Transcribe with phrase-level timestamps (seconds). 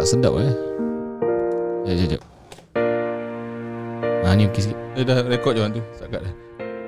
[0.00, 0.48] Tak sedap eh?
[1.84, 2.22] Sekejap, sekejap
[4.24, 4.78] Ha ni okey sikit.
[4.96, 6.32] Eh dah rekod je orang tu Sakat dah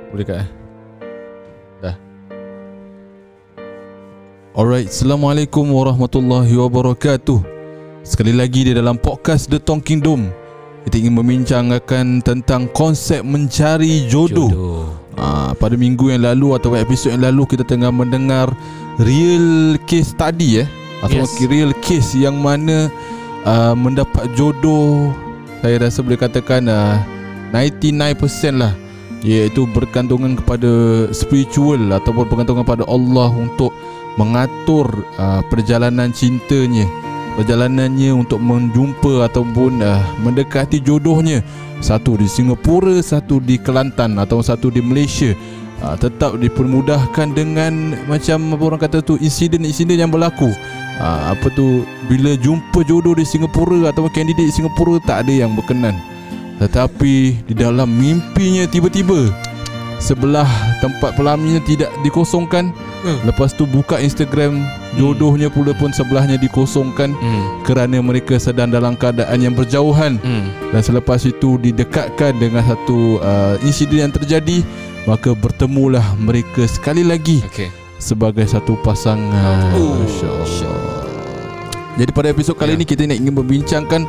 [0.09, 0.49] Boleh kat eh?
[1.85, 1.97] Dah.
[4.57, 7.37] Alright Assalamualaikum warahmatullahi wabarakatuh.
[8.01, 10.33] Sekali lagi di dalam podcast The Talking Dome
[10.89, 14.89] Kita ingin membincangkan tentang konsep mencari jodoh, Jodoh.
[15.21, 18.49] Ha, pada minggu yang lalu atau episod yang lalu kita tengah mendengar
[18.97, 20.69] real case study eh?
[21.05, 21.35] Atau Yes.
[21.37, 21.51] yes.
[21.51, 22.89] real case yang mana
[23.47, 25.15] uh, mendapat jodoh
[25.63, 26.99] saya rasa boleh katakan uh,
[27.55, 28.19] 99%
[28.59, 28.75] lah.
[29.23, 33.71] Iaitu bergantungan kepada spiritual ataupun bergantungan pada Allah untuk
[34.19, 34.91] mengatur
[35.23, 36.83] uh, perjalanan cintanya.
[37.39, 41.47] Perjalanannya untuk menjumpa ataupun uh, mendekati jodohnya.
[41.79, 45.31] Satu di Singapura satu di Kelantan atau satu di Malaysia
[45.83, 50.49] uh, tetap dipermudahkan dengan macam apa orang kata tu insiden-insiden yang berlaku
[51.03, 55.53] uh, apa tu bila jumpa jodoh di Singapura atau kandidat di Singapura tak ada yang
[55.59, 55.99] berkenan
[56.63, 59.35] tetapi di dalam mimpinya tiba-tiba
[59.99, 60.47] sebelah
[60.79, 62.71] tempat pelaminya tidak dikosongkan
[63.03, 63.19] Hmm.
[63.27, 64.63] lepas tu buka Instagram
[64.95, 67.67] jodohnya pula pun sebelahnya dikosongkan hmm.
[67.67, 70.47] kerana mereka sedang dalam keadaan yang berjauhan Hmm.
[70.71, 74.63] dan selepas itu didekatkan dengan satu uh, insiden yang terjadi
[75.05, 79.71] maka bertemulah mereka sekali lagi Okay sebagai satu pasangan.
[79.79, 81.07] Oh, masya-Allah.
[81.95, 82.77] Jadi pada episod kali Ya.
[82.83, 84.03] ini kita nak ingin membincangkan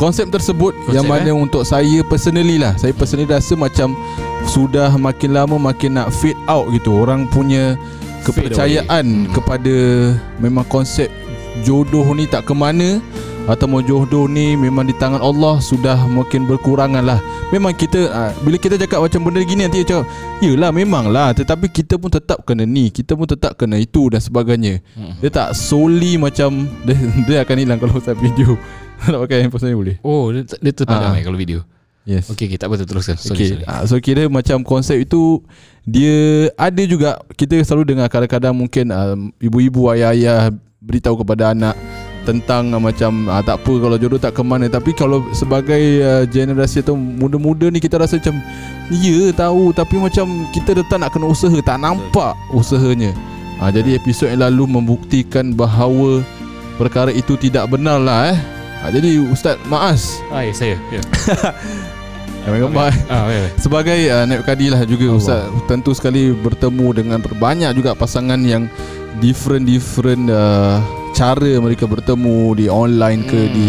[0.00, 2.74] konsep tersebut Konsep, yang mana untuk saya personally lah.
[2.74, 3.94] Saya personally rasa macam
[4.50, 6.90] sudah makin lama makin nak fade out gitu.
[6.98, 7.78] Orang punya
[8.26, 9.30] kepercayaan.
[9.30, 9.32] Hmm.
[9.36, 9.74] kepada
[10.42, 11.06] memang konsep
[11.62, 12.98] jodoh ni tak ke mana
[13.46, 17.18] atau mau jodoh ni memang di tangan Allah sudah makin berkurangan lah.
[17.48, 20.06] Memang kita ah, Bila kita cakap macam benda gini Nanti dia cakap
[20.38, 21.30] Yelah memang lah.
[21.30, 22.90] Tetapi kita pun tetap kena ni.
[22.90, 24.82] Kita pun tetap kena itu dan sebagainya.
[24.92, 25.14] Hmm.
[25.22, 28.58] Dia tak solely macam Dia, dia akan hilang kalau saya video.
[29.06, 29.96] Nak pakai handphone saya boleh?
[30.02, 31.18] Oh dia, dia terpadam Ah.
[31.18, 31.62] eh kalau video?
[32.02, 32.30] Yes.
[32.30, 33.14] Okay, okay tak apa teruskan.
[33.14, 33.64] Sorry, Okay, sorry.
[33.66, 35.42] ah, so kira macam konsep itu
[35.82, 41.74] dia ada juga kita selalu dengar kadang-kadang mungkin um, ibu-ibu ayah-ayah beritahu kepada anak
[42.26, 46.26] tentang uh, macam uh, tak apa kalau jodoh tak ke mana tapi kalau sebagai uh,
[46.26, 48.42] generasi atau muda-muda ni kita rasa macam
[48.90, 53.14] ya tahu tapi macam kita tetap nak kena usaha tak nampak usahanya.
[53.62, 56.20] Uh, jadi episod yang lalu membuktikan bahawa
[56.76, 58.38] perkara itu tidak benar lah eh.
[58.84, 61.00] Uh, jadi Ustaz Maas Ah, ya, saya ya.
[62.46, 62.90] Gambar.
[63.10, 63.48] Ah, ya, ya.
[63.58, 65.18] Sebagai uh, Naib Kadi lah juga Allah.
[65.18, 68.70] Ustaz Tentu sekali bertemu dengan banyak juga pasangan yang
[69.18, 70.78] Different-different uh,
[71.16, 73.52] cara mereka bertemu Di online ke Hmm.
[73.52, 73.66] di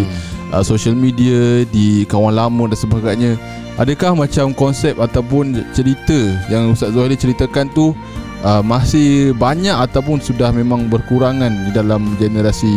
[0.54, 3.32] uh, social media Di kawan lama dan sebagainya
[3.78, 6.18] Adakah macam konsep ataupun cerita
[6.50, 7.94] Yang Ustaz Zuhaili ceritakan tu
[8.42, 12.70] uh, Masih banyak ataupun sudah memang berkurangan Di dalam generasi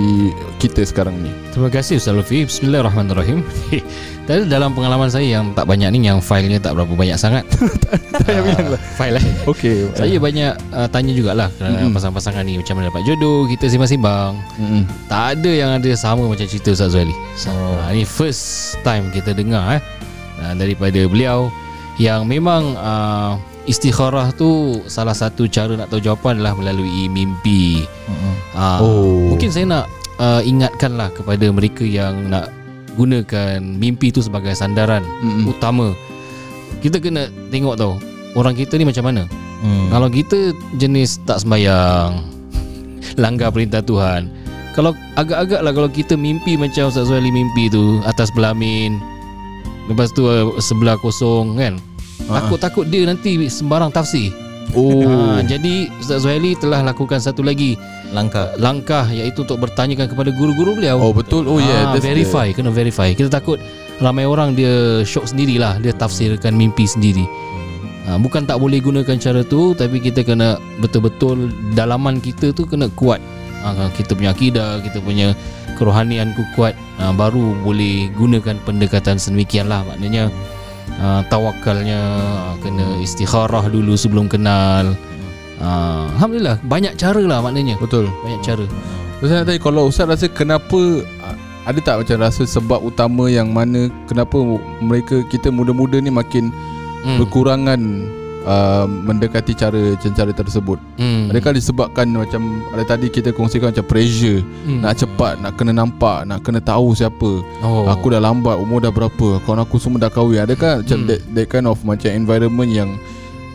[0.56, 3.40] kita sekarang ni Terima kasih Ustaz Lufi Bismillahirrahmanirrahim
[4.28, 7.42] Tadi dalam pengalaman saya yang tak banyak ni Yang filenya tak berapa banyak sangat
[8.14, 8.80] Tak payah bilang lah.
[8.94, 11.96] File eh Okay Saya banyak uh, tanya jugalah Kerana Mm-mm.
[11.96, 14.82] pasangan-pasangan ni Macam mana dapat jodoh Kita simbang-simbang Mm-mm.
[15.08, 17.16] Tak ada yang ada sama macam cerita Ustaz Zuhaili
[17.48, 17.74] Oh.
[17.74, 17.88] oh.
[17.88, 19.82] Ini first time kita dengar eh
[20.44, 21.50] uh, Daripada beliau
[21.96, 23.34] Yang memang uh,
[23.70, 28.34] Istikharah tu Salah satu cara nak tahu jawapan adalah Melalui mimpi Mm-mm.
[28.58, 29.30] uh, Oh.
[29.30, 29.84] Mungkin saya nak
[30.18, 32.50] uh, ingatkanlah kepada mereka yang nak
[32.98, 35.48] gunakan mimpi tu sebagai sandaran Mm-mm.
[35.48, 35.94] utama.
[36.82, 37.96] Kita kena tengok tau
[38.34, 39.22] orang kita ni macam mana.
[39.60, 39.86] Mm.
[39.92, 40.38] Kalau kita
[40.76, 42.24] jenis tak sembayang,
[43.22, 44.28] langgar perintah Tuhan.
[44.74, 49.02] Kalau agak-agak lah kalau kita mimpi macam Ustaz Zuhaili mimpi tu atas belamin
[49.90, 51.74] Lepas tu uh, sebelah kosong kan
[52.38, 54.30] Takut-takut dia nanti sembarang tafsir
[54.70, 55.02] Oh.
[55.02, 57.74] ha, Jadi Ustaz Zuhaili telah lakukan satu lagi
[58.14, 60.98] langkah langkah iaitu untuk bertanyakan kepada guru-guru beliau.
[61.02, 61.46] Oh betul.
[61.50, 63.10] Oh yeah, Ah, that's verify, kena verify.
[63.10, 63.58] Kita takut
[63.98, 67.26] ramai orang dia shock sendirilah, dia tafsirkan mimpi sendiri.
[68.06, 72.86] Ha, bukan tak boleh gunakan cara tu tapi kita kena betul-betul dalaman kita tu kena
[72.94, 73.18] kuat.
[73.66, 75.34] Ha, kita punya akidah, kita punya
[75.76, 80.28] kerohanian ku kuat ha, baru boleh gunakan pendekatan sedemikian lah maknanya
[81.00, 84.92] ha, tawakalnya ha, kena istikharah dulu sebelum kenal.
[85.58, 85.68] Ha,
[86.16, 88.06] Alhamdulillah banyak cara lah maknanya betul.
[88.22, 88.64] banyak cara.
[89.20, 91.04] Terus saya nak tanya kalau Ustaz rasa kenapa
[91.60, 94.40] ada tak macam rasa sebab utama yang mana kenapa
[94.80, 96.48] mereka kita muda-muda ni makin
[97.00, 97.16] Hmm.
[97.16, 97.80] berkurangan
[98.44, 100.78] uh, mendekati cara cara tersebut.
[100.96, 101.28] Hmm.
[101.28, 104.80] Adakah disebabkan macam ada tadi kita kongsikan macam pressure, Hmm.
[104.80, 107.42] nak cepat, nak kena nampak, nak kena tahu siapa.
[107.60, 107.88] Oh.
[107.88, 110.44] Aku dah lambat, umur dah berapa, kawan aku semua dah kahwin.
[110.44, 111.08] Adakah macam Hmm.
[111.08, 112.90] that, that kind of macam environment yang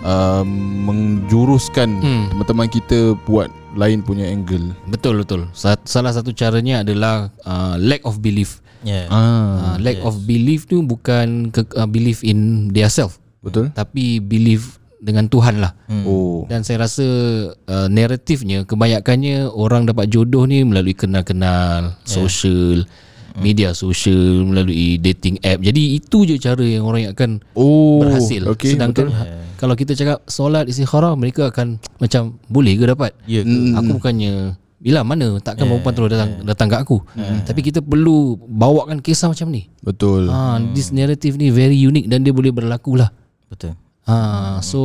[0.02, 0.48] um,
[0.86, 2.24] menjuruskan Hmm.
[2.30, 4.72] teman-teman kita buat lain punya angle.
[4.88, 5.50] Betul betul.
[5.52, 8.62] Sa- Salah satu caranya adalah uh, lack of belief.
[8.86, 9.10] Yeah.
[9.10, 10.06] Uh, Ah, lack yes.
[10.06, 13.70] of belief tu bukan ke, uh, belief in their self betul?
[13.72, 15.78] tapi belief dengan Tuhan lah.
[15.86, 16.02] Hmm.
[16.10, 16.50] Oh.
[16.50, 17.06] Dan saya rasa
[17.54, 22.10] uh, naratifnya kebanyakannya orang dapat jodoh ni melalui kenal-kenal, yeah.
[22.10, 22.90] social,
[23.38, 25.62] media sosial, melalui dating app.
[25.62, 28.02] Jadi itu je cara yang orang akan Oh.
[28.02, 28.42] berhasil.
[28.58, 29.30] Okay, Sedangkan betul.
[29.62, 33.12] kalau kita cakap solat istikharah mereka akan macam boleh ke dapat?
[33.30, 33.52] Ya ke?
[33.52, 33.78] Hmm.
[33.78, 36.98] Aku bukannya bila mana takkan perempuan terus datang datang kat aku.
[37.46, 39.70] Tapi kita perlu bawakan kisah macam ni.
[39.82, 40.30] Betul.
[40.30, 43.10] Ha, this narrative ni very unique dan dia boleh berlaku lah.
[43.56, 43.74] Betul.
[44.06, 44.16] Ha,
[44.60, 44.82] so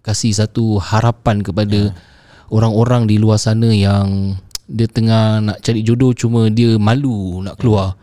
[0.00, 1.92] kasih satu harapan kepada
[2.48, 4.34] orang-orang di luar sana yang
[4.64, 7.94] dia tengah nak cari jodoh cuma dia malu nak keluar.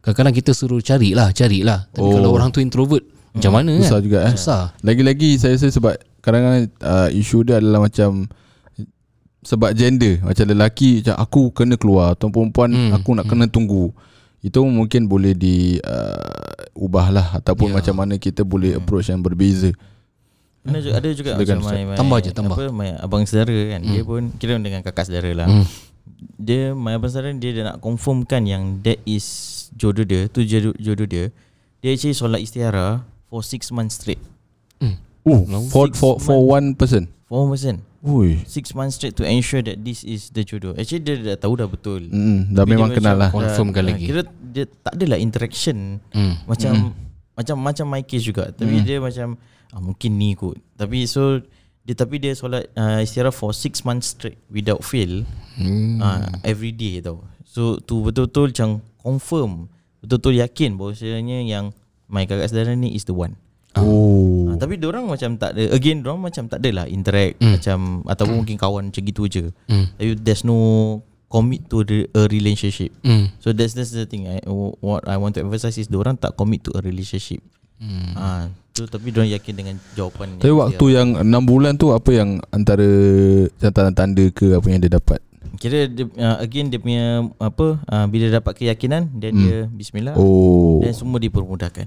[0.00, 1.84] Kadang-kadang kita suruh carilah, carilah.
[1.92, 2.16] Tapi Oh.
[2.16, 4.02] kalau orang tu introvert, macam mana Susah kan?
[4.02, 4.32] juga eh.
[4.34, 4.62] Susah.
[4.80, 8.26] Lagi-lagi saya rasa sebab kadang-kadang uh, isu dia adalah macam
[9.40, 12.96] sebab gender macam lelaki macam aku kena keluar atau perempuan Hmm, hmm.
[13.00, 13.88] aku nak kena tunggu
[14.40, 17.74] itu mungkin boleh di uh, ubahlah ataupun Ya.
[17.80, 19.72] macam mana kita boleh approach yang berbeza
[20.60, 22.56] Pernah juga, ada juga Silakan, macam my, my, Tambah je, tambah.
[22.60, 23.80] Apa, my abang saudara kan.
[23.80, 25.48] Dia pun kira dengan kakak saudara lah.
[25.48, 25.64] Hmm.
[26.36, 29.24] Dia my abang saudara dia, dia nak confirmkan yang that is
[29.72, 31.32] jodoh dia, tu jodoh, jodoh dia.
[31.80, 34.20] Dia actually solat istihara for 6 months straight.
[35.24, 37.80] oh Long for for for one person For one person.
[38.00, 38.40] Ui.
[38.48, 40.72] 6 months straight to ensure that this is the jodoh.
[40.72, 42.00] Actually dia dah tahu dah betul.
[42.02, 43.28] Mm, dah Tapi memang kenal lah.
[43.28, 44.04] Confirmkan Ah, lagi.
[44.04, 46.40] Kira dia tak adalah interaction Hmm.
[46.44, 46.96] macam
[47.34, 48.48] macam macam my case juga.
[48.50, 49.36] Tapi dia macam
[49.68, 50.56] ah, mungkin ni kot.
[50.74, 51.44] Tapi so
[51.80, 55.24] dia tapi dia solat uh, istirahat for 6 months straight without fail
[55.56, 56.00] Hmm.
[56.00, 57.20] uh, every day tau.
[57.44, 59.68] So tu betul-betul macam confirm,
[60.00, 61.76] betul-betul yakin bahawasanya yang
[62.06, 63.36] my kakak saudara ni is the one.
[63.78, 64.50] Oh.
[64.50, 67.54] Uh, tapi orang macam tak ada again orang macam tak adalah interact Hmm.
[67.54, 69.44] macam ataupun mungkin kawan macam gitu je.
[69.70, 69.86] Hmm.
[69.94, 70.58] Tapi there's no
[71.30, 72.90] commit to the, a relationship.
[73.06, 73.30] Hmm.
[73.38, 74.26] So that's that's the thing.
[74.26, 74.42] I,
[74.82, 77.38] what I want to emphasize is orang tak commit to a relationship.
[77.78, 78.12] Hmm.
[78.12, 78.44] Ah,
[78.74, 80.36] tu tapi orang yakin dengan jawapan.
[80.36, 82.84] Tapi yang waktu yang 6 bulan tu apa yang antara
[83.56, 85.22] tanda-tanda ke apa yang dia dapat?
[85.56, 89.40] Kira dia, uh, again dia punya apa uh, bila dapat keyakinan dan Hmm.
[89.40, 90.82] dia bismillah Oh.
[90.82, 91.86] dan semua dipermudahkan.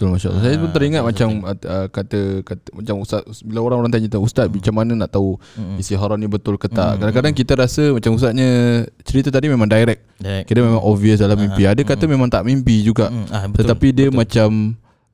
[0.00, 0.42] Betul Masya Allah.
[0.42, 4.48] Saya pun Ah, teringat macam uh, kata, kata Macam ustaz Bila orang-orang tanya tahu Ustaz
[4.48, 5.76] macam mana nak tahu Mm-mm.
[5.76, 6.96] Istihara ni betul ke tak.
[6.96, 7.00] Mm-mm.
[7.04, 8.48] Kadang-kadang kita rasa Macam ustaznya
[9.04, 10.00] Cerita tadi memang direct.
[10.16, 10.48] Direct.
[10.48, 11.68] Kira memang obvious dalam mimpi.
[11.68, 13.12] Ada kata memang tak mimpi juga.
[13.12, 14.16] Mm, ah, betul, Tetapi dia betul.
[14.16, 14.50] macam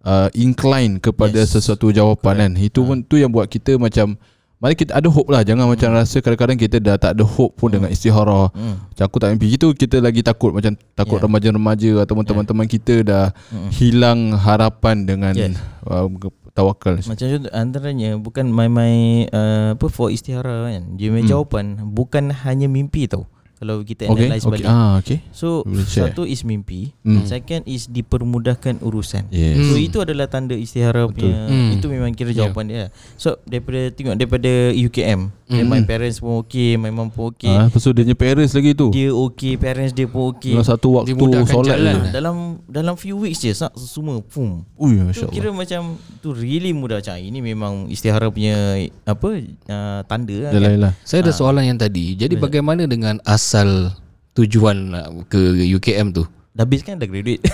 [0.06, 1.50] uh, Incline kepada Yes.
[1.50, 2.52] sesuatu jawapan kan.
[2.54, 4.14] Itu pun tu yang buat kita macam
[4.56, 7.68] Mari kita ada hope lah Jangan macam rasa kadang-kadang kita dah tak ada hope pun
[7.68, 8.88] dengan istihara Mm.
[8.88, 11.24] Macam aku tak mimpi Itu kita lagi takut Macam takut Yeah.
[11.28, 13.68] remaja-remaja Ataupun teman-teman kita dah Mm.
[13.70, 15.60] Hilang harapan dengan Yes.
[15.84, 16.08] uh,
[16.56, 18.96] tawakal Macam contoh antaranya bukan my
[19.28, 20.96] uh, apa for istihara kan.
[20.96, 21.32] Dia punya Hmm.
[21.36, 23.28] jawapan bukan hanya mimpi tau.
[23.56, 24.52] Kalau kita Okay, analyse okay.
[24.52, 24.66] balik.
[24.68, 25.18] Ah, okay.
[25.32, 26.12] So share.
[26.12, 27.24] satu is mimpi, Hmm.
[27.24, 29.32] second is dipermudahkan urusan.
[29.32, 29.56] Yes.
[29.72, 29.86] So Hmm.
[29.88, 31.32] itu adalah tanda istihara Betul.
[31.32, 31.72] punya Hmm.
[31.72, 32.52] itu memang kira Yeah.
[32.52, 32.84] jawapan dia.
[33.16, 35.66] So daripada tengok daripada UKM, hmm.
[35.70, 37.50] my parents pun okay, my mom pun okay.
[37.50, 38.90] Ah, lepas tu dia punya parents lagi tu.
[38.90, 40.54] Dia okay, parents dia pun okay.
[40.54, 41.14] Dalam satu waktu
[41.46, 41.94] solat jalan.
[41.94, 42.02] je.
[42.02, 44.66] Ah, dalam dalam few weeks je sak- semua boom.
[44.76, 45.58] Ui, Tu Masya kira Allah.
[45.62, 45.80] macam
[46.18, 48.76] tu really mudah macam ini memang istihara punya
[49.06, 49.28] apa
[49.70, 50.74] uh, tanda lah kan.
[50.76, 50.92] lah.
[51.06, 52.18] Saya ada soalan yang tadi.
[52.18, 53.94] Jadi bagaimana dengan asal
[54.36, 54.92] tujuan
[55.32, 55.40] ke
[55.78, 56.24] UKM tu?
[56.56, 57.44] Dah habis kan dah graduate.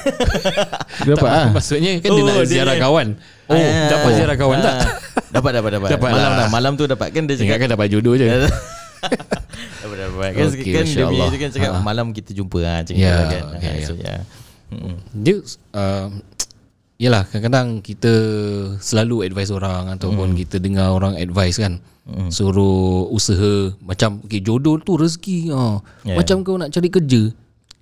[1.03, 1.49] Dia dapat ah.
[1.51, 3.07] Maksudnya kan dia Oh, nak dia- ziarah kawan.
[3.45, 3.89] Oh, Ah.
[3.91, 4.75] dapat ziarah kawan tak?
[4.77, 4.89] Ah,
[5.29, 5.89] Dapat dapat dapat.
[5.91, 6.39] Dapat malam lah.
[6.39, 8.27] dah malam tu dapat kan dia cakap kan dapat jodoh je.
[9.83, 10.31] dapat dapat.
[10.33, 11.83] Kan, Okey, kan dia punya kan cakap Ah.
[11.83, 13.43] malam kita jumpa ah macam Ya, yeah, kan.
[13.53, 13.83] okay, Ah, ya.
[13.83, 14.17] so ya.
[14.71, 14.95] Mm-mm.
[15.13, 15.35] Dia
[15.75, 16.09] uh,
[16.95, 18.13] Yelah kadang-kadang kita
[18.79, 22.31] selalu advise orang Ataupun kita dengar orang advise kan Mm.
[22.31, 25.79] Suruh usaha Macam okay, jodoh tu rezeki ha.
[26.03, 26.15] Ya.
[26.15, 27.31] Macam kau nak cari kerja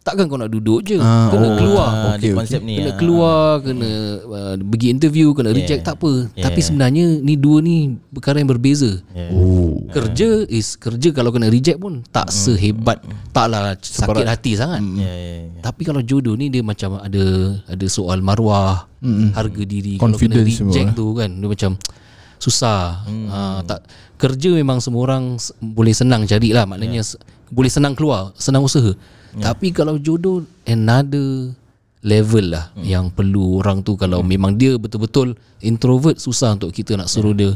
[0.00, 2.80] Takkan kau nak duduk je Ah, Kena oh, keluar Ah, Okey, dia konsep ni.
[2.80, 2.96] Kena ah.
[2.96, 3.90] keluar Kena
[4.24, 6.48] uh, pergi interview Kena reject tak apa Yeah.
[6.48, 9.36] Tapi sebenarnya Ni dua ni Perkara yang berbeza Yeah.
[9.36, 9.84] Oh.
[9.92, 13.04] Kerja is Kerja kalau kena reject pun Tak sehebat
[13.36, 15.60] Taklah sakit hati sangat Ya ya ya.
[15.60, 17.24] tapi kalau jodoh ni dia macam ada
[17.68, 21.70] ada soal maruah, mm harga diri Confidence kalau kena reject semua, tu kan dia macam
[22.40, 23.04] susah.
[23.04, 23.26] Mm.
[23.28, 23.38] Ha,
[23.68, 23.80] tak
[24.16, 27.20] kerja memang semua orang boleh senang cari lah maknanya yeah.
[27.52, 28.96] boleh senang keluar, senang usaha.
[29.36, 29.52] Yeah.
[29.52, 31.54] Tapi kalau jodoh another
[32.00, 32.84] level lah mm.
[32.84, 34.28] yang perlu orang tu kalau mm.
[34.28, 37.54] memang dia betul-betul introvert susah untuk kita nak suruh dia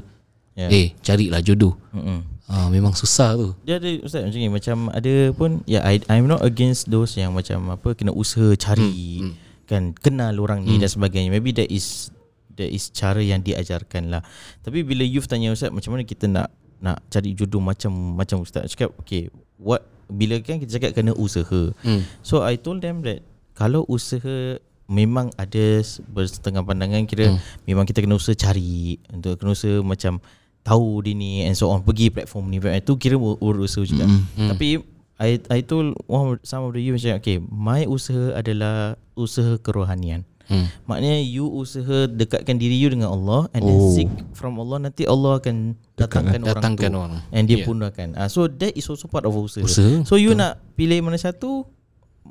[0.54, 0.70] Yeah.
[0.70, 1.74] eh carilah jodoh.
[1.90, 2.22] Mm-mm.
[2.46, 3.58] Ha, memang susah tu.
[3.66, 7.18] Dia ada ustaz macam ni macam ada pun ya yeah, I I'm not against those
[7.18, 9.34] yang macam apa kena usaha cari hmm,
[9.66, 11.34] kan kenal orang ni dan sebagainya.
[11.34, 12.14] Maybe that is
[12.54, 14.22] that is cara yang diajarkan lah.
[14.62, 18.68] Tapi bila youth tanya ustaz macam mana kita nak nak cari jodoh macam macam ustaz
[18.70, 22.02] cakap okay what bila kan kita cakap kena usaha Hmm.
[22.20, 27.40] so I told them that kalau usaha memang ada bersetengah pandangan kira Hmm.
[27.64, 30.20] memang kita kena usaha cari untuk kena usaha macam
[30.64, 34.48] tahu dia ni and so on pergi platform ni itu kira usaha juga Hmm.
[34.48, 34.80] tapi
[35.14, 40.26] I I told one some of the you macam okay my usaha adalah usaha kerohanian
[40.44, 40.68] Hmm.
[40.84, 43.90] Maknanya you usaha dekatkan diri you dengan Allah and then Oh.
[43.90, 47.20] seek from Allah nanti Allah akan datangkan, orang Datangkan tu orang.
[47.30, 47.66] and dia Yeah.
[47.66, 48.08] pundahkan.
[48.14, 49.62] Ah so that is also part of usaha.
[49.62, 51.64] Usaha, So you nak pilih mana satu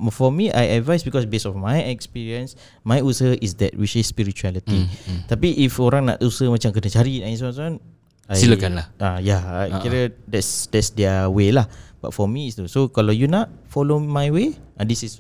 [0.10, 4.06] for me I advise because based of my experience my usaha is that which is
[4.06, 4.86] spirituality.
[4.86, 7.78] Hmm, Tapi if orang nak usaha macam kena cari dan so on
[8.24, 8.88] I- Silakanlah.
[8.98, 9.36] Ah ya,
[9.68, 11.68] yeah, kira that's that's their way lah.
[12.00, 12.66] But for me is tu.
[12.68, 15.20] So kalau you nak follow my way, and this is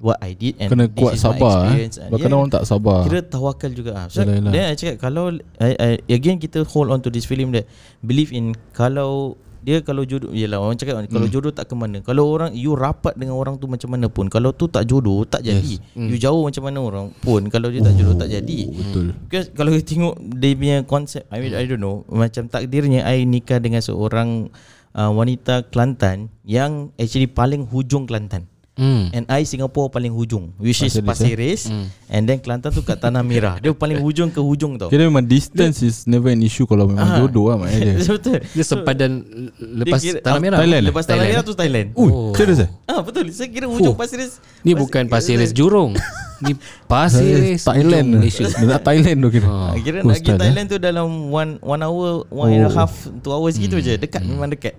[0.00, 1.60] what I did and Kena this kuat is my sabar eh.
[1.60, 1.96] experience.
[2.00, 2.38] Ah, Bahkan yeah.
[2.40, 4.06] orang tak sabar Kira tawakal juga ah.
[4.08, 7.52] So Yalah, then I cakap kalau I, I, again kita hold on to this film
[7.52, 7.68] that
[8.00, 11.36] believe in kalau dia kalau jodoh yalah orang cakap kalau Hmm.
[11.36, 12.00] jodoh tak ke mana.
[12.00, 15.44] Kalau orang you rapat dengan orang tu macam mana pun kalau tu tak jodoh tak
[15.44, 15.76] jadi.
[15.92, 18.58] You jauh macam mana orang pun kalau dia tak jodoh tak jadi.
[18.64, 18.72] Hmm.
[18.72, 22.48] Oh, Betul Because kalau you tengok dia punya konsep I mean I don't know macam
[22.48, 24.48] takdirnya I nikah dengan seorang
[24.96, 28.48] uh, wanita Kelantan yang actually paling hujung Kelantan.
[28.72, 29.10] Hmm.
[29.10, 31.68] And I Singapore paling hujung Which is Pasir Ris
[32.06, 35.20] And then Kelantan tu kat Tanah Merah Dia paling hujung ke hujung tau Kira memang
[35.22, 37.18] distance is never an issue Kalau memang Ah.
[37.18, 39.10] jodoh lah maknanya Betul Dia sempadan
[39.58, 40.58] lepas Dia kira- Tanah ah, Merah.
[40.62, 40.82] Thailand.
[40.86, 42.32] Lepas Tanah Merah tu Thailand Ui Oh.
[42.32, 45.92] serius eh Ah betul Saya kira hujung Pasir Ris Ni bukan Pasir Ris Jurong.
[46.40, 48.44] Ni Pasir Ris Thailand hujung Malaysia.
[48.48, 49.46] Dia nak Thailand tu kira.
[49.46, 52.70] Ah, Kira Oh, nak pergi style, Thailand tu dalam one one hour, one and a
[52.70, 52.74] Oh.
[52.74, 53.94] half, two hours gitu je.
[53.94, 54.72] Dekat, memang dekat.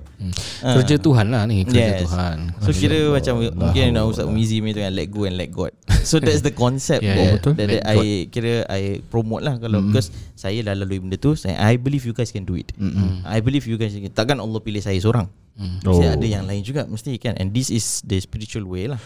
[0.61, 0.77] Ah.
[0.77, 2.09] Kerja Tuhan lah ni, kerja Yes.
[2.09, 2.37] Tuhan.
[2.61, 5.73] So kira macam mungkin nak Ustaz Mizi punya tu kan let go and let God.
[6.01, 7.53] So that's the concept Yeah, yeah, yeah.
[7.53, 11.37] that, that, I kira I promote lah kalau because saya dah lalui benda tu.
[11.37, 12.73] Saya, I believe you guys can do it.
[13.21, 14.09] I believe you guys can.
[14.09, 15.29] Takkan Allah pilih saya seorang.
[15.61, 16.15] Mesti Oh.
[16.17, 17.37] ada yang lain juga mesti kan.
[17.37, 18.97] And this is the spiritual way lah.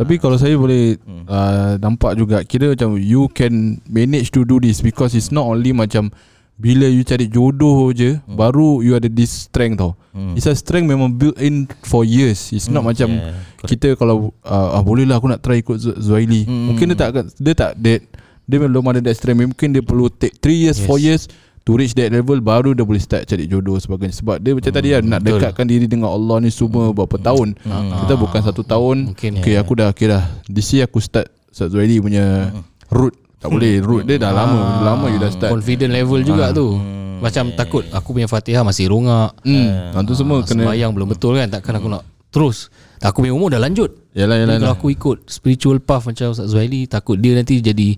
[0.00, 1.28] Tapi kalau saya boleh Hmm.
[1.28, 5.70] uh, nampak juga Kira macam you can manage to do this Because it's not only
[5.70, 6.08] macam
[6.56, 10.34] Bila you cari jodoh je Baru you ada this strength tau Hmm.
[10.34, 13.70] It's a strength memang built in for years It's not macam yeah, correct.
[13.70, 16.72] Kita kalau uh, ah, Boleh lah aku nak try ikut Zu- Zuhaili Hmm.
[16.72, 18.00] Mungkin dia tak akan- Dia tak that
[18.42, 21.22] Dia belum ada that strength Mungkin dia perlu take 3 years 4 years
[21.70, 24.18] To reach that level Baru dia boleh start cari jodoh sebagainya.
[24.18, 25.38] Sebab dia macam tadi lah Nak betul.
[25.38, 27.54] dekatkan diri dengan Allah ni Semua berapa tahun.
[27.62, 29.14] Kita bukan satu tahun.
[29.14, 29.38] Mungkin.
[29.38, 32.50] Okay aku dah kira This year aku start Ustaz Zuhaili punya
[32.90, 33.14] Route.
[33.38, 34.82] Tak boleh Route dia dah lama.
[34.82, 35.54] Dah lama you dah start.
[35.54, 36.74] Confident level juga tu.
[37.22, 39.38] Macam takut aku punya Fatihah masih rongak.
[39.46, 41.54] Hmm, Itu semua kena Sembayang belum betul kan?
[41.54, 42.02] Takkan aku nak
[42.34, 42.66] terus.
[42.98, 43.94] Aku punya umur dah lanjut.
[44.10, 44.74] Yalah yalah Kalau yalah.
[44.74, 47.94] aku ikut spiritual path macam Ustaz Zuhaili Takut dia nanti jadi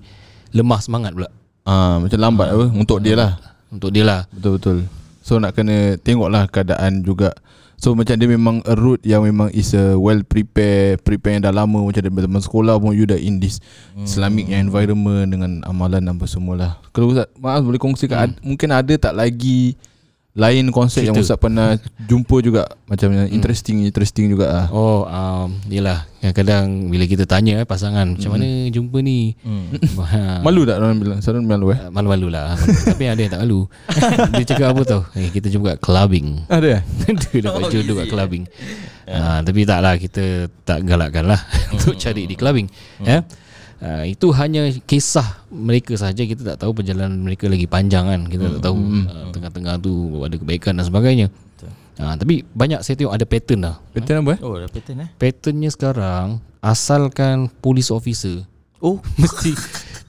[0.53, 1.33] lemah semangat pula.
[1.65, 2.67] Ah, Macam lambat apa?
[2.69, 3.33] Untuk dia lah
[3.73, 4.21] Untuk dia lah.
[4.29, 4.85] Betul-betul.
[5.25, 7.33] So nak kena Tengoklah keadaan juga.
[7.81, 11.51] So macam dia memang A route yang memang Is a well prepare Prepare yang dah
[11.51, 11.83] lama.
[11.83, 13.59] Macam dari zaman sekolah pun You dah in this
[13.99, 18.71] Islamic yang environment Dengan amalan apa semua lah Kalau Ustaz Maaf boleh kongsikan ad, Mungkin
[18.71, 19.75] ada tak lagi
[20.33, 21.37] Lain konsep yang Cerita.
[21.37, 21.77] Ustaz pernah
[22.09, 24.67] Jumpa juga Macam yang interesting Interesting juga lah.
[24.73, 26.09] Oh um, Yelah.
[26.25, 29.37] Kadang-kadang Bila kita tanya eh, pasangan Macam mana jumpa ni?
[30.13, 31.21] Ha, Malu tak orang bilang?
[31.21, 31.81] Saya malu eh?
[31.93, 32.57] Malu-malu lah.
[32.57, 33.69] Tapi ada yang tak malu.
[34.41, 36.49] Dia cakap apa tau eh, Kita jumpa kat clubbing.
[36.49, 36.83] Ada eh?
[37.29, 38.45] Dia dapat jodoh kat clubbing.
[39.13, 41.41] Ha, Tapi tak lah Kita tak galakkan lah
[41.77, 42.73] Untuk cari di clubbing.
[43.05, 43.21] Ya
[43.83, 46.23] Uh, itu hanya kisah mereka saja.
[46.23, 48.21] Kita tak tahu perjalanan mereka lagi panjang kan.
[48.31, 51.27] Kita tak tahu uh, tengah-tengah tu ada kebaikan dan sebagainya.
[51.99, 53.77] Uh, tapi banyak saya tengok ada pattern lah.
[53.91, 54.41] Pattern apa eh?
[54.41, 55.09] Oh dah pattern eh?
[55.19, 58.47] Patternnya sekarang asalkan police officer.
[58.79, 59.51] Oh mesti.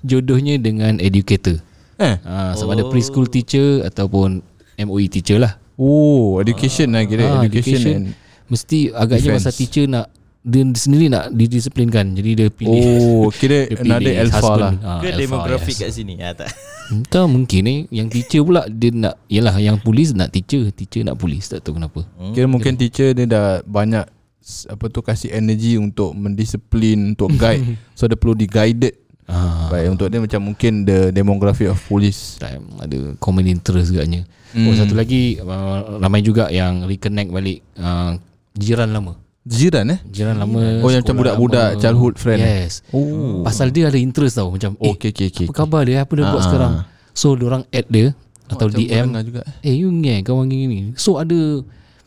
[0.06, 1.58] Jodohnya dengan educator.
[1.98, 2.16] Eh?
[2.22, 4.46] Uh, sama ada preschool teacher ataupun
[4.78, 5.58] MOE teacher lah.
[5.74, 7.94] Oh Education lah kira Ah, Education, education.
[7.98, 8.06] and
[8.46, 9.46] mesti agaknya Defense.
[9.50, 10.06] masa teacher nak
[10.44, 12.20] dia sendiri nak didisiplinkan.
[12.20, 14.60] Jadi dia pilih Oh Kira dia another pilih alpha husband.
[14.60, 14.72] lah.
[14.84, 15.80] Ah, Ke alpha, demografik yes.
[15.80, 16.14] kat sini?
[16.20, 16.52] Ah, tak.
[16.92, 20.68] Entah mungkin ni Yang teacher pula Dia nak Yelah yang polis nak teacher.
[20.76, 22.04] Teacher nak polis Tak tahu kenapa.
[22.36, 24.04] Kira mungkin teacher dia dah banyak
[24.44, 27.80] apa tu kasih energy untuk mendisiplin untuk guide.
[27.98, 28.92] So dia perlu di guided
[29.32, 32.36] ah, baik untuk dia macam mungkin the demography of police.
[32.44, 34.28] Time, Ada common interest agaknya.
[34.52, 34.68] Hmm.
[34.68, 38.20] Oh satu lagi uh, Ramai juga yang Reconnect balik uh,
[38.60, 41.82] Jiran lama jiran eh Jiran lama Oh, yang macam budak-budak, lama.
[41.82, 42.40] childhood friend.
[42.40, 46.02] Yes oh Pasal dia ada interest tau Macam eh okay okay okay apa khabar dia
[46.02, 46.74] Apa dia buat Ah, sekarang.
[47.12, 51.36] So orang add dia Atau Macam DM juga Eh you ni kawan gini So ada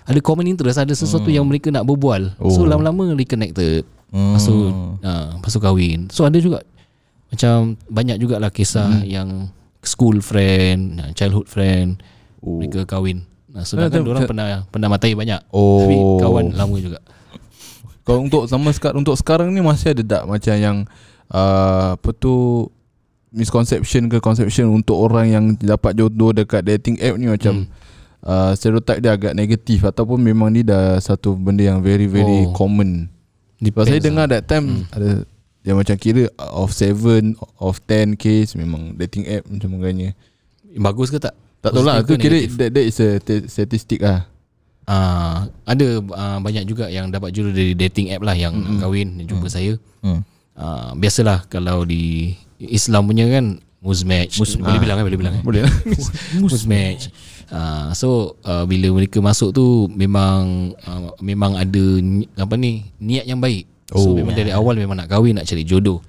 [0.04, 2.66] Ada common interest Ada sesuatu yang mereka nak berbual So Oh.
[2.66, 6.64] lama-lama reconnected Masuk uh, Masuk kahwin So ada juga
[7.28, 9.52] Macam Banyak jugalah kisah Yang
[9.82, 12.00] School friend Childhood friend
[12.38, 12.56] Oh.
[12.56, 15.40] Mereka kahwin Ah, Sedangkan Betul, orang pernah pernah matai banyak.
[15.48, 15.80] Oh.
[15.80, 17.00] Tapi kawan lama juga.
[18.06, 20.76] Kalau untuk sama sekarang untuk sekarang ni masih ada tak macam yang
[21.26, 22.66] uh, apa tu
[23.34, 27.68] misconception ke conception untuk orang yang dapat jodoh dekat dating app ni macam hmm.
[28.22, 32.54] uh, stereotype dia agak negatif ataupun memang ni dah satu benda yang very very Oh.
[32.54, 33.10] common.
[33.58, 34.06] Depends saya lah.
[34.06, 34.94] dengar that time hmm.
[34.94, 35.10] ada
[35.66, 40.14] yang macam kira of 7 of 10 case memang dating app macam agaknya.
[40.78, 41.34] Bagus ke tak?
[41.58, 42.54] Tak tahu lah tu kira negatif?
[42.54, 43.18] that, that is a
[43.50, 44.30] statistic lah.
[44.86, 49.18] Ah, ada ah, banyak juga yang dapat jodoh dari dating app lah yang mm kahwin
[49.18, 49.74] dan jumpa saya.
[49.98, 50.22] Hmm.
[50.54, 55.42] Ah, biasalah kalau di Islam punya kan Muzmatch Mus, Boleh bilang kan Boleh bilang kan?
[55.44, 55.62] Boleh.
[56.42, 57.12] Muzmatch
[57.52, 63.28] uh, So uh, Bila mereka masuk tu Memang uh, Memang ada ni- Apa ni Niat
[63.28, 63.68] yang baik.
[63.86, 64.16] So Oh.
[64.16, 66.00] memang dari awal Memang nak kahwin Nak cari jodoh.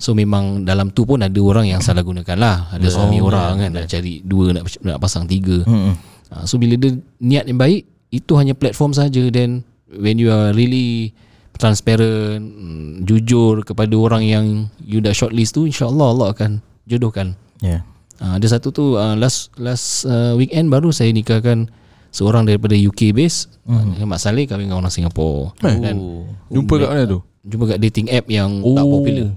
[0.00, 2.72] So memang Dalam tu pun ada orang Yang salah gunakan lah.
[2.72, 5.60] Ada suami orang kan Nak cari dua Nak, nak pasang tiga.
[5.62, 5.94] Hmm.
[6.32, 10.54] uh, So bila dia Niat yang baik Itu hanya platform saja Then When you are
[10.54, 11.14] really
[11.56, 14.46] Transparent mm, Jujur Kepada orang yang
[14.82, 16.50] You dah shortlist tu InsyaAllah Allah akan
[16.86, 17.84] Jodohkan Yeah.
[18.20, 21.68] Uh, ada satu tu uh, last last uh, weekend baru saya nikahkan
[22.12, 24.00] seorang daripada UK base mm.
[24.00, 26.24] uh, Mak Saleh kahwin dengan orang Singapura dan Oh.
[26.52, 27.20] Jumpa kat mana tu?
[27.40, 28.76] jumpa kat dating app yang oh.
[28.76, 29.28] tak popular.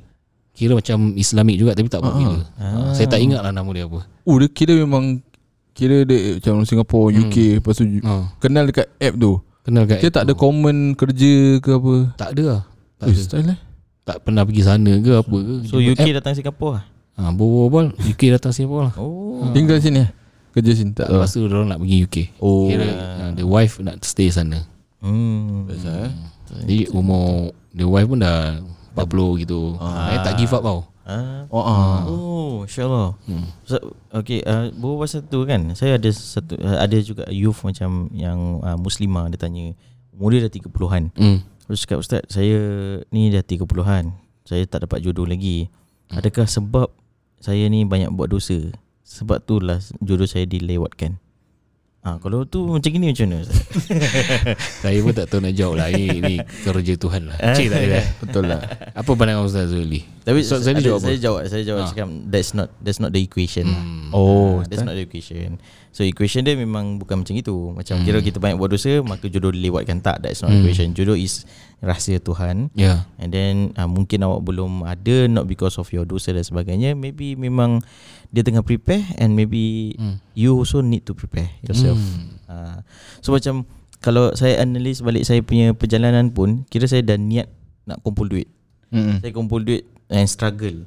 [0.54, 2.44] Kira macam Islamik juga tapi tak popular.
[2.60, 4.04] Uh, saya tak ingat lah nama dia apa.
[4.28, 5.24] Oh dia kira memang
[5.74, 10.10] Kira dia macam Singapore, UK Lepas tu Uh, kenal dekat app tu kenal kat Dia
[10.10, 12.62] tak ada common kerja ke apa tak ada lah.
[12.96, 13.22] Tak, Eh, ada.
[13.22, 13.60] style lah
[14.04, 15.54] tak pernah pergi sana ke apa ke.
[15.64, 16.16] So Jumpa UK app.
[16.20, 16.84] datang Singapura lah?
[17.14, 18.96] Ha, bawa bal UK datang Singapura lah.
[19.00, 19.48] Oh.
[19.52, 20.12] Tinggal sini lah
[20.52, 22.18] Kerja sini tak Lepas tu orang nak pergi UK.
[22.38, 24.62] Oh Kira uh, the wife nak stay sana.
[25.00, 25.66] Hmm.
[25.66, 26.12] Biasa eh
[26.62, 28.60] Jadi umur the wife pun dah
[28.94, 29.74] 40 gitu.
[29.80, 30.22] Ah.
[30.22, 30.80] tak give up tau.
[31.04, 31.44] Ah.
[31.52, 32.08] Oh ah.
[32.08, 33.20] Oh, insyaAllah.
[33.28, 33.46] Hmm.
[33.68, 33.76] So,
[34.16, 38.64] okay, uh, berbual pasal tu kan, saya ada satu uh, ada juga youth macam yang
[38.64, 39.76] uh, muslimah dia tanya,
[40.16, 41.04] dia dah 30-an.
[41.20, 41.44] Hmm.
[41.68, 42.58] Terus cakap ustaz, saya
[43.12, 44.16] ni dah 30-an.
[44.48, 45.68] Saya tak dapat jodoh lagi.
[46.12, 46.92] Adakah sebab
[47.40, 48.72] saya ni banyak buat dosa?
[49.04, 51.20] Sebab tu lah jodoh saya dilewatkan.
[52.04, 53.64] Ah, kalau tu macam gini macam mana ustaz?
[54.84, 56.36] Saya pun tak tahu nak jawab lah Ini, ini
[56.68, 58.60] kerja Tuhan lah Cik tak ada Betul lah
[58.92, 60.04] Apa pandangan Ustaz Zuli?
[60.24, 61.22] Tapi So, saya saya, jawab saya apa?
[61.22, 61.90] jawab, saya jawab Ah.
[61.90, 63.68] cakap that's not that's not the equation.
[63.68, 64.08] Hmm.
[64.10, 65.60] Oh Ah, that's not the equation.
[65.90, 67.52] So equation dia memang bukan macam itu.
[67.70, 70.20] Macam kira kita banyak buat dosa maka jodoh dilewatkan tak.
[70.20, 70.64] That's not Hmm.
[70.64, 70.92] equation.
[70.92, 71.44] Jodoh is
[71.80, 72.72] rahsia Tuhan.
[72.74, 76.94] Ya And then uh, mungkin awak belum ada not because of your dosa dan sebagainya.
[76.94, 77.84] Maybe memang
[78.30, 80.18] dia tengah prepare and maybe Hmm.
[80.32, 82.00] you also need to prepare yourself.
[82.48, 82.80] Uh,
[83.20, 83.68] so macam
[84.00, 87.48] kalau saya analyse balik saya punya perjalanan pun kira saya dah niat
[87.84, 88.48] nak kumpul duit.
[88.90, 89.20] Mm-mm.
[89.20, 90.86] Saya kumpul duit and struggle.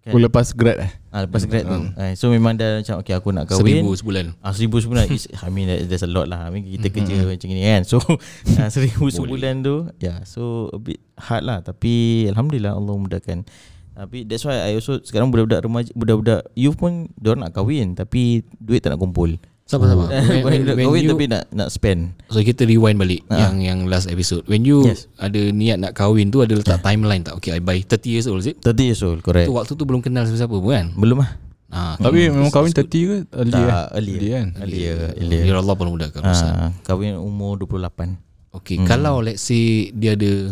[0.00, 0.16] Kan?
[0.16, 0.92] Oh lepas grad eh.
[1.12, 1.76] Ah, lepas grad tu.
[1.92, 3.84] Ah, so memang dah macam okay aku nak kahwin.
[3.84, 4.24] Seribu sebulan.
[4.40, 5.04] Ah seribu sebulan.
[5.12, 6.48] Is, I mean that- there's a lot lah.
[6.48, 7.84] I mean kita kerja macam ni kan.
[7.84, 8.00] So
[8.62, 11.60] ah, seribu sebulan tu Ya yeah, so a bit hard lah.
[11.60, 13.44] Tapi Alhamdulillah Allah mudahkan.
[13.92, 17.92] Tapi that's why I also Sekarang budak-budak remaja Budak-budak youth pun Diorang nak kahwin.
[17.92, 19.36] Tapi duit tak nak kumpul
[19.70, 22.18] Sabar-sabar when, when, Nak when kahwin you, tapi nak nak spend.
[22.26, 23.46] So kita rewind balik Ah.
[23.46, 24.42] Yang yang last episode.
[24.50, 25.06] When you Yes.
[25.14, 27.38] Ada niat nak kahwin tu Ada letak timeline tak?
[27.38, 28.58] Okay I buy 30 years old is it?
[28.58, 29.46] 30 years old correct.
[29.46, 31.30] Tu waktu tu belum kenal siapa-siapa pun kan Belum lah.
[31.70, 33.18] Ah, Tapi memang kahwin 30 ke?
[33.30, 33.94] Early Tak eh?
[33.94, 34.46] earlier Early kan?
[34.58, 38.18] Earlier Ya Earlier Allah pun mudahkan urusan ah, Kahwin umur 28
[38.50, 40.50] Okay Kalau let's say Dia ada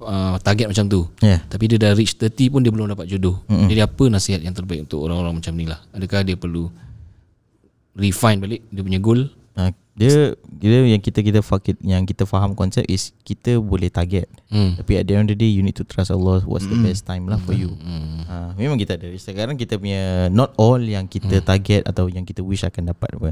[0.00, 1.40] uh, Target macam tu Ya yeah.
[1.44, 3.44] Tapi dia dah reach 30 pun dia belum dapat jodoh.
[3.44, 3.68] Mm-hmm.
[3.68, 5.84] Jadi apa nasihat yang terbaik untuk orang-orang macam ni lah?
[5.92, 6.72] Adakah dia perlu
[7.94, 9.30] refine balik dia punya goal?
[9.54, 14.26] Ah, dia dia yang kita kita fakir yang kita faham konsep is kita boleh target.
[14.50, 14.74] Hmm.
[14.74, 17.06] Tapi at the end of the day you need to trust Allah what's the best
[17.06, 17.78] time lah for you.
[17.78, 18.26] Hmm.
[18.26, 19.06] Ah, memang kita ada.
[19.14, 23.30] Sekarang kita punya not all yang kita target atau yang kita wish akan dapat apa.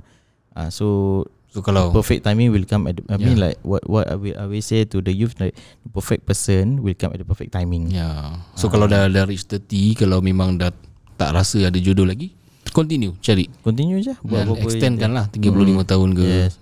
[0.55, 1.23] Ah, so
[1.53, 4.33] So kalau perfect timing will come at the, I mean like what what I will,
[4.41, 5.53] I will say to the youth like
[5.85, 7.93] the perfect person will come at the perfect timing.
[7.93, 8.41] ya.
[8.57, 10.73] So kalau dah dah reach 30 kalau memang dah
[11.21, 12.33] tak rasa ada jodoh lagi,
[12.73, 13.47] continue cari.
[13.63, 16.25] Continue je buat apa-apa extendkan lah 35 tahun ke.
[16.25, 16.57] Yes.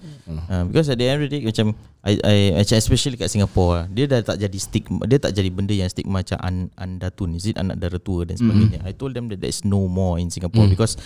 [0.46, 3.70] Uh, because at the end of the day macam I, I macam especially kat Singapore
[3.76, 7.36] lah, dia dah tak jadi stigma dia tak jadi benda yang stigma macam an, andatun
[7.36, 8.80] is it anak dara tua dan sebagainya.
[8.80, 8.88] Mm.
[8.88, 10.72] I told them that there's no more in Singapore mm.
[10.72, 10.96] because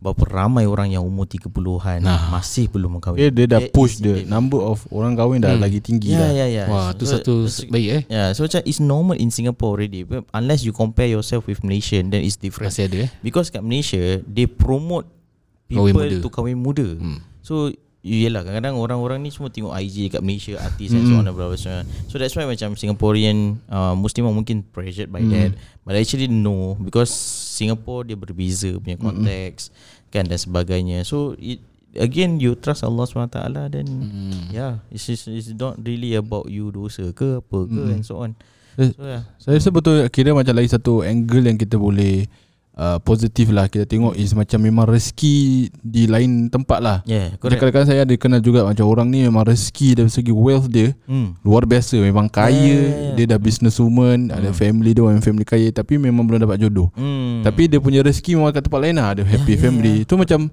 [0.00, 2.32] berapa ramai orang yang umur 30-an Nah.
[2.32, 3.18] masih belum mengkahwin.
[3.20, 6.30] Eh, dia dah There push the number of orang kahwin dah lagi tinggi Ya dah.
[6.32, 6.64] ya ya.
[6.70, 8.02] Wah, tu satu baik eh.
[8.08, 10.06] Yeah, so macam it's normal in Singapore already.
[10.08, 12.72] But unless you compare yourself with Malaysia, then it's different.
[12.72, 13.10] Masih ada eh.
[13.20, 15.04] Because kat Malaysia They promote
[15.68, 16.16] Kahwin People muda.
[16.24, 17.20] to kahwin muda Hmm.
[17.44, 21.34] So Yelah kadang-kadang orang-orang ni semua tengok IG kat Malaysia Artis and so on and
[21.34, 21.82] blah, blah, blah.
[22.06, 25.58] So that's why macam Singaporean uh, Muslim mungkin pressured by that.
[25.82, 27.10] But actually no Because
[27.58, 29.74] Singapore dia berbeza punya konteks
[30.08, 31.02] Kan dan sebagainya.
[31.02, 31.58] So it,
[31.98, 33.34] again you trust Allah SWT
[33.74, 34.46] then Hmm.
[34.54, 37.92] yeah it's, just, it's not really about you dosa ke apa ke Mm.
[37.98, 38.38] and so on.
[38.78, 39.26] Eh, so yeah.
[39.42, 42.30] Saya rasa betul kira macam lagi satu angle yang kita boleh
[42.78, 46.98] uh, positif lah kita tengok is macam memang rezeki di lain tempat lah.
[47.04, 50.70] yeah correct kadang-kadang saya ada kenal juga macam orang ni memang rezeki dari segi wealth
[50.70, 51.42] dia hmm.
[51.42, 53.14] luar biasa memang kaya Yeah, yeah, yeah.
[53.18, 56.88] dia dah businesswoman ada family dia orang family kaya tapi memang belum dapat jodoh.
[56.94, 57.42] Hmm.
[57.42, 59.94] Tapi dia punya rezeki memang kat tempat lain lah ada happy yeah, family.
[60.06, 60.48] Tu macam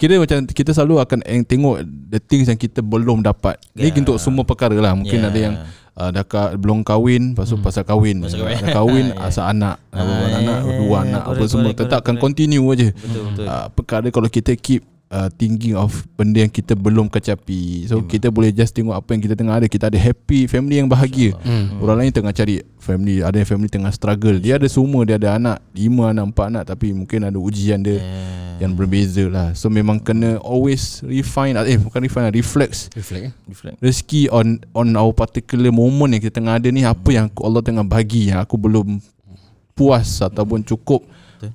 [0.00, 3.60] Kira macam kita selalu akan eng- tengok the things yang kita belum dapat.
[3.76, 4.00] Ni Yeah.
[4.00, 4.96] untuk semua perkara lah.
[4.96, 5.28] Mungkin Yeah.
[5.28, 5.54] ada yang
[5.96, 8.22] uh, dah ka, belum kahwin, lepas tu pasal kahwin.
[8.22, 8.58] Pasal kahwin.
[8.60, 9.26] Dah kahwin, Yeah.
[9.30, 11.72] asal anak, Ah, uh, yeah, anak, yeah, dua anak, apa semua.
[11.72, 12.92] Tetap akan continue aje.
[12.92, 17.90] betul betul Uh, perkara kalau kita keep uh, thinking of benda yang kita belum kecapi.
[17.90, 19.66] So kita boleh just tengok apa yang kita tengah ada.
[19.66, 21.34] Kita ada happy family yang bahagia.
[21.42, 21.82] Hmm.
[21.82, 24.38] Orang lain tengah cari family, ada yang family tengah struggle.
[24.38, 27.98] Dia ada semua, dia ada anak, lima anak, empat anak tapi mungkin ada ujian dia
[27.98, 28.62] yeah.
[28.62, 29.52] yang berbeza lah.
[29.58, 33.32] So memang kena always refine eh bukan refine lah, reflex Reflect eh.
[33.50, 33.76] Reflect.
[33.82, 37.84] rezeki on on our particular moment yang kita tengah ada ni apa yang Allah tengah
[37.84, 39.02] bagi yang aku belum
[39.74, 41.04] puas ataupun cukup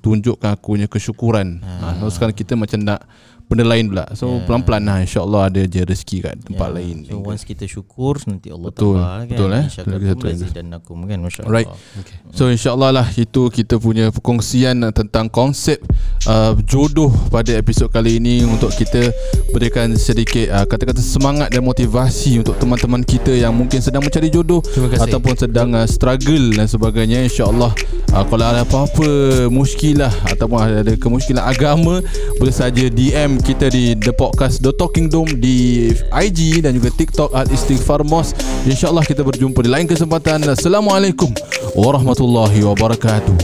[0.02, 1.62] tunjukkan aku punya kesyukuran.
[1.62, 3.06] Ha, so sekarang kita macam nak
[3.46, 4.06] benda lain pula.
[4.14, 4.46] So Yeah.
[4.46, 6.78] pelan-pelan lah insya-Allah ada je rezeki kat tempat Yeah.
[6.78, 6.96] lain.
[7.06, 9.28] So once kita syukur nanti Allah Betul, tambah kan.
[9.30, 9.64] betul, eh.
[9.66, 10.08] InsyaAllah Lagi
[10.42, 11.50] satu dan nakum kan masya-Allah.
[11.50, 11.70] Alright.
[11.70, 12.16] Okay.
[12.34, 15.78] So insyaAllah lah itu kita punya perkongsian tentang konsep
[16.26, 19.14] uh, jodoh pada episod kali ini untuk kita
[19.52, 24.60] berikan sedikit uh, kata-kata semangat dan motivasi untuk teman-teman kita yang mungkin sedang mencari jodoh
[25.00, 27.72] ataupun sedang uh, struggle dan sebagainya insyaAllah
[28.12, 29.08] uh, kalau ada apa-apa
[29.48, 32.02] muskilah ataupun ada kemuskilan agama
[32.36, 37.32] boleh saja DM kita di The Podcast The Talking Dome di IG dan juga TikTok
[37.34, 40.42] at Istighfar Mos InsyaAllah kita berjumpa di lain kesempatan.
[40.46, 41.30] Assalamualaikum
[41.78, 43.36] warahmatullahi wabarakatuh.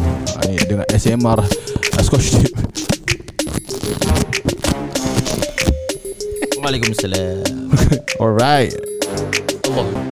[0.50, 2.54] Ini dengan SMR uh, Scotch Tape
[6.62, 7.42] Waalaikumsalam.
[8.22, 8.78] Alright.
[9.72, 10.11] Allah.